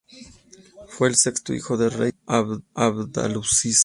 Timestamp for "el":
1.09-1.15